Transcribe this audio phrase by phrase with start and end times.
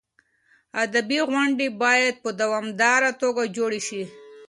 [0.83, 4.03] ادبي غونډې باید په دوامداره توګه جوړې شي.